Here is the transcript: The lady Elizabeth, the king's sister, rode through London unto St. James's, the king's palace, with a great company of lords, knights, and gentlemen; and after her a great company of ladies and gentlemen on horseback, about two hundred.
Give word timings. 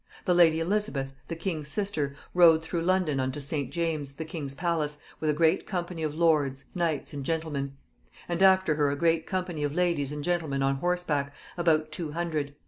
The 0.25 0.33
lady 0.33 0.59
Elizabeth, 0.59 1.13
the 1.27 1.35
king's 1.35 1.67
sister, 1.67 2.15
rode 2.33 2.63
through 2.63 2.81
London 2.81 3.19
unto 3.19 3.39
St. 3.39 3.71
James's, 3.71 4.15
the 4.15 4.25
king's 4.25 4.55
palace, 4.55 4.97
with 5.19 5.29
a 5.29 5.33
great 5.35 5.67
company 5.67 6.01
of 6.01 6.15
lords, 6.15 6.63
knights, 6.73 7.13
and 7.13 7.23
gentlemen; 7.23 7.77
and 8.27 8.41
after 8.41 8.73
her 8.73 8.89
a 8.89 8.95
great 8.95 9.27
company 9.27 9.63
of 9.63 9.75
ladies 9.75 10.11
and 10.11 10.23
gentlemen 10.23 10.63
on 10.63 10.77
horseback, 10.77 11.31
about 11.55 11.91
two 11.91 12.13
hundred. 12.13 12.55